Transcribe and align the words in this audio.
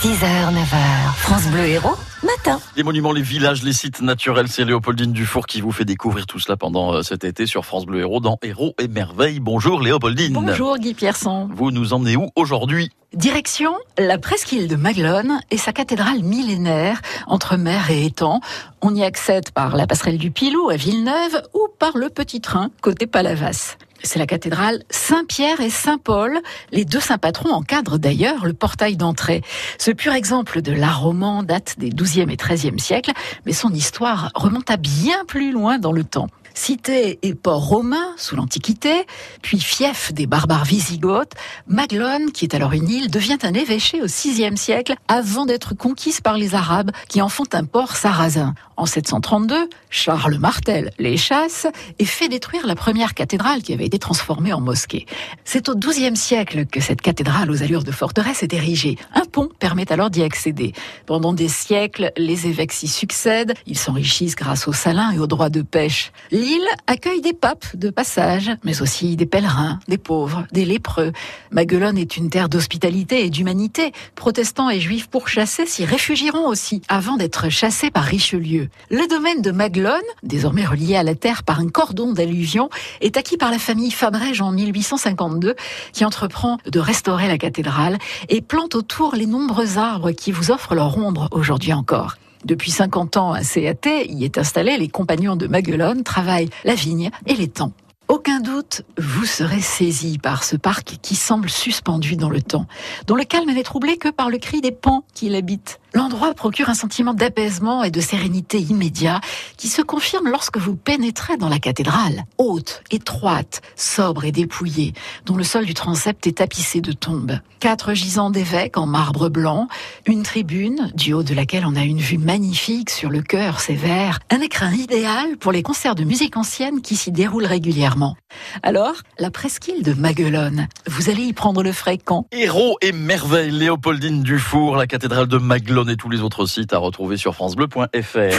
6h, 0.00 0.54
9h, 0.54 1.14
France 1.16 1.48
Bleu 1.48 1.66
Héros, 1.66 1.96
matin. 2.22 2.60
Les 2.76 2.84
monuments, 2.84 3.10
les 3.10 3.20
villages, 3.20 3.64
les 3.64 3.72
sites 3.72 4.00
naturels, 4.00 4.46
c'est 4.46 4.64
Léopoldine 4.64 5.10
Dufour 5.10 5.48
qui 5.48 5.60
vous 5.60 5.72
fait 5.72 5.84
découvrir 5.84 6.24
tout 6.26 6.38
cela 6.38 6.56
pendant 6.56 6.94
euh, 6.94 7.02
cet 7.02 7.24
été 7.24 7.46
sur 7.46 7.64
France 7.64 7.84
Bleu 7.84 7.98
Héros 7.98 8.20
dans 8.20 8.38
Héros 8.42 8.74
et 8.78 8.86
Merveilles. 8.86 9.40
Bonjour 9.40 9.80
Léopoldine. 9.80 10.34
Bonjour 10.34 10.78
Guy 10.78 10.94
Pierson. 10.94 11.48
Vous 11.52 11.72
nous 11.72 11.94
emmenez 11.94 12.14
où 12.14 12.28
aujourd'hui? 12.36 12.92
Direction 13.12 13.72
la 13.98 14.18
presqu'île 14.18 14.68
de 14.68 14.76
Maglone 14.76 15.40
et 15.50 15.58
sa 15.58 15.72
cathédrale 15.72 16.22
millénaire 16.22 17.00
entre 17.26 17.56
mer 17.56 17.90
et 17.90 18.06
étang. 18.06 18.40
On 18.82 18.94
y 18.94 19.02
accède 19.02 19.50
par 19.50 19.74
la 19.74 19.88
passerelle 19.88 20.18
du 20.18 20.30
Pilou 20.30 20.68
à 20.70 20.76
Villeneuve 20.76 21.42
ou 21.54 21.66
par 21.80 21.96
le 21.96 22.08
petit 22.08 22.40
train 22.40 22.70
côté 22.82 23.08
Palavas. 23.08 23.76
C'est 24.02 24.18
la 24.18 24.26
cathédrale 24.26 24.82
Saint-Pierre 24.90 25.60
et 25.60 25.70
Saint-Paul. 25.70 26.38
Les 26.70 26.84
deux 26.84 27.00
saints 27.00 27.18
patrons 27.18 27.50
encadrent 27.50 27.98
d'ailleurs 27.98 28.46
le 28.46 28.52
portail 28.52 28.96
d'entrée. 28.96 29.42
Ce 29.78 29.90
pur 29.90 30.12
exemple 30.12 30.62
de 30.62 30.72
l'art 30.72 31.02
roman 31.02 31.42
date 31.42 31.74
des 31.78 31.90
XIIe 31.90 32.30
et 32.30 32.36
XIIIe 32.36 32.78
siècles, 32.78 33.12
mais 33.44 33.52
son 33.52 33.70
histoire 33.70 34.30
remonte 34.34 34.70
à 34.70 34.76
bien 34.76 35.24
plus 35.26 35.52
loin 35.52 35.78
dans 35.78 35.92
le 35.92 36.04
temps. 36.04 36.28
Cité 36.58 37.20
et 37.22 37.36
port 37.36 37.68
romain 37.68 38.14
sous 38.16 38.34
l'Antiquité, 38.34 39.06
puis 39.42 39.60
fief 39.60 40.12
des 40.12 40.26
barbares 40.26 40.64
wisigoths, 40.68 41.34
Maglone, 41.68 42.32
qui 42.32 42.46
est 42.46 42.54
alors 42.54 42.72
une 42.72 42.88
île, 42.88 43.12
devient 43.12 43.38
un 43.44 43.54
évêché 43.54 44.02
au 44.02 44.06
VIe 44.06 44.56
siècle 44.56 44.96
avant 45.06 45.46
d'être 45.46 45.76
conquise 45.76 46.20
par 46.20 46.36
les 46.36 46.56
Arabes 46.56 46.90
qui 47.08 47.22
en 47.22 47.28
font 47.28 47.44
un 47.52 47.64
port 47.64 47.94
sarrasin. 47.94 48.54
En 48.76 48.86
732, 48.86 49.68
Charles 49.88 50.38
Martel 50.38 50.90
les 50.98 51.16
chasse 51.16 51.68
et 52.00 52.04
fait 52.04 52.28
détruire 52.28 52.66
la 52.66 52.74
première 52.74 53.14
cathédrale 53.14 53.62
qui 53.62 53.72
avait 53.72 53.86
été 53.86 54.00
transformée 54.00 54.52
en 54.52 54.60
mosquée. 54.60 55.06
C'est 55.44 55.68
au 55.68 55.76
XIIe 55.76 56.16
siècle 56.16 56.66
que 56.66 56.80
cette 56.80 57.00
cathédrale 57.00 57.52
aux 57.52 57.62
allures 57.62 57.84
de 57.84 57.92
forteresse 57.92 58.42
est 58.42 58.52
érigée. 58.52 58.96
Pont 59.28 59.48
permet 59.58 59.90
alors 59.92 60.10
d'y 60.10 60.22
accéder. 60.22 60.72
Pendant 61.06 61.32
des 61.32 61.48
siècles, 61.48 62.12
les 62.16 62.46
évêques 62.46 62.72
s'y 62.72 62.88
succèdent, 62.88 63.54
ils 63.66 63.78
s'enrichissent 63.78 64.36
grâce 64.36 64.66
aux 64.66 64.72
salins 64.72 65.12
et 65.12 65.18
aux 65.18 65.26
droits 65.26 65.50
de 65.50 65.62
pêche. 65.62 66.12
L'île 66.30 66.66
accueille 66.86 67.20
des 67.20 67.32
papes 67.32 67.76
de 67.76 67.90
passage, 67.90 68.50
mais 68.64 68.82
aussi 68.82 69.16
des 69.16 69.26
pèlerins, 69.26 69.78
des 69.88 69.98
pauvres, 69.98 70.46
des 70.52 70.64
lépreux. 70.64 71.12
Maguelone 71.50 71.98
est 71.98 72.16
une 72.16 72.30
terre 72.30 72.48
d'hospitalité 72.48 73.24
et 73.24 73.30
d'humanité. 73.30 73.92
Protestants 74.14 74.70
et 74.70 74.80
juifs 74.80 75.08
pourchassés 75.08 75.66
s'y 75.66 75.84
réfugieront 75.84 76.48
aussi, 76.48 76.82
avant 76.88 77.16
d'être 77.16 77.48
chassés 77.48 77.90
par 77.90 78.04
Richelieu. 78.04 78.68
Le 78.90 79.06
domaine 79.08 79.42
de 79.42 79.50
Maglone, 79.50 80.00
désormais 80.22 80.64
relié 80.64 80.96
à 80.96 81.02
la 81.02 81.14
terre 81.14 81.42
par 81.42 81.60
un 81.60 81.68
cordon 81.68 82.12
d'alluvion, 82.12 82.70
est 83.00 83.16
acquis 83.16 83.36
par 83.36 83.50
la 83.50 83.58
famille 83.58 83.90
Fabrège 83.90 84.40
en 84.40 84.50
1852, 84.50 85.54
qui 85.92 86.04
entreprend 86.04 86.58
de 86.66 86.80
restaurer 86.80 87.28
la 87.28 87.38
cathédrale 87.38 87.98
et 88.28 88.40
plante 88.40 88.74
autour 88.74 89.14
les 89.14 89.26
nombreux 89.28 89.78
arbres 89.78 90.10
qui 90.10 90.32
vous 90.32 90.50
offrent 90.50 90.74
leur 90.74 90.96
ombre 90.98 91.28
aujourd'hui 91.30 91.72
encore. 91.72 92.16
Depuis 92.44 92.70
50 92.70 93.16
ans, 93.16 93.32
un 93.34 93.42
CAT 93.42 94.04
y 94.08 94.24
est 94.24 94.38
installé. 94.38 94.76
Les 94.76 94.88
compagnons 94.88 95.36
de 95.36 95.46
Maguelone 95.46 96.02
travaillent 96.02 96.50
la 96.64 96.74
vigne 96.74 97.10
et 97.26 97.34
les 97.34 97.48
temps. 97.48 97.72
Aucun 98.08 98.40
doute, 98.40 98.82
vous 98.96 99.26
serez 99.26 99.60
saisi 99.60 100.16
par 100.18 100.42
ce 100.42 100.56
parc 100.56 100.96
qui 101.02 101.14
semble 101.14 101.50
suspendu 101.50 102.16
dans 102.16 102.30
le 102.30 102.40
temps, 102.40 102.66
dont 103.06 103.16
le 103.16 103.24
calme 103.24 103.52
n'est 103.52 103.62
troublé 103.62 103.98
que 103.98 104.08
par 104.08 104.30
le 104.30 104.38
cri 104.38 104.62
des 104.62 104.72
pans 104.72 105.04
qui 105.12 105.28
l'habitent. 105.28 105.78
L'endroit 105.94 106.34
procure 106.34 106.68
un 106.68 106.74
sentiment 106.74 107.14
d'apaisement 107.14 107.82
et 107.82 107.90
de 107.90 108.00
sérénité 108.00 108.60
immédiat 108.60 109.20
qui 109.56 109.68
se 109.68 109.80
confirme 109.80 110.28
lorsque 110.28 110.58
vous 110.58 110.76
pénétrez 110.76 111.38
dans 111.38 111.48
la 111.48 111.58
cathédrale, 111.58 112.24
haute, 112.36 112.82
étroite, 112.90 113.62
sobre 113.74 114.24
et 114.24 114.32
dépouillée, 114.32 114.92
dont 115.24 115.36
le 115.36 115.44
sol 115.44 115.64
du 115.64 115.72
transept 115.72 116.26
est 116.26 116.38
tapissé 116.38 116.82
de 116.82 116.92
tombes. 116.92 117.38
Quatre 117.58 117.94
gisants 117.94 118.30
d'évêques 118.30 118.76
en 118.76 118.86
marbre 118.86 119.30
blanc, 119.30 119.66
une 120.06 120.22
tribune 120.22 120.92
du 120.94 121.14
haut 121.14 121.22
de 121.22 121.34
laquelle 121.34 121.64
on 121.66 121.74
a 121.74 121.82
une 121.82 121.98
vue 121.98 122.18
magnifique 122.18 122.90
sur 122.90 123.08
le 123.08 123.22
cœur 123.22 123.58
sévère, 123.58 124.18
un 124.30 124.40
écrin 124.40 124.72
idéal 124.72 125.38
pour 125.38 125.52
les 125.52 125.62
concerts 125.62 125.94
de 125.94 126.04
musique 126.04 126.36
ancienne 126.36 126.82
qui 126.82 126.96
s'y 126.96 127.12
déroulent 127.12 127.46
régulièrement. 127.46 128.16
Alors, 128.62 128.94
la 129.18 129.30
presqu'île 129.30 129.82
de 129.82 129.94
Maguelone, 129.94 130.68
vous 130.98 131.10
allez 131.10 131.22
y 131.22 131.32
prendre 131.32 131.62
le 131.62 131.70
fréquent. 131.70 132.26
Héros 132.32 132.76
et 132.82 132.90
merveilles, 132.90 133.52
Léopoldine 133.52 134.24
Dufour, 134.24 134.74
la 134.74 134.88
cathédrale 134.88 135.28
de 135.28 135.38
Maglone 135.38 135.88
et 135.90 135.96
tous 135.96 136.10
les 136.10 136.22
autres 136.22 136.44
sites 136.46 136.72
à 136.72 136.78
retrouver 136.78 137.16
sur 137.16 137.36
francebleu.fr. 137.36 138.36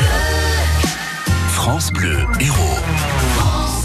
France 1.47 1.91
Bleu 1.93 2.17
Héros. 2.41 3.78